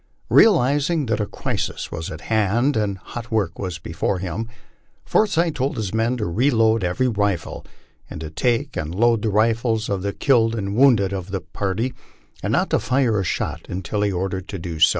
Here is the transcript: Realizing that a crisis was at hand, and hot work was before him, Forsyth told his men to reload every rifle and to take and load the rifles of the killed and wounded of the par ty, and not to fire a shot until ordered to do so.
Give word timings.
Realizing 0.31 1.05
that 1.05 1.19
a 1.19 1.27
crisis 1.27 1.91
was 1.91 2.09
at 2.09 2.21
hand, 2.21 2.75
and 2.75 2.97
hot 2.97 3.29
work 3.29 3.59
was 3.59 3.77
before 3.77 4.17
him, 4.17 4.49
Forsyth 5.05 5.53
told 5.53 5.77
his 5.77 5.93
men 5.93 6.17
to 6.17 6.25
reload 6.25 6.83
every 6.83 7.07
rifle 7.07 7.63
and 8.09 8.19
to 8.21 8.31
take 8.31 8.75
and 8.75 8.95
load 8.95 9.21
the 9.21 9.29
rifles 9.29 9.89
of 9.89 10.01
the 10.01 10.11
killed 10.11 10.55
and 10.55 10.75
wounded 10.75 11.13
of 11.13 11.29
the 11.29 11.41
par 11.41 11.75
ty, 11.75 11.91
and 12.41 12.51
not 12.51 12.71
to 12.71 12.79
fire 12.79 13.19
a 13.19 13.23
shot 13.23 13.67
until 13.69 14.03
ordered 14.11 14.47
to 14.47 14.57
do 14.57 14.79
so. 14.79 14.89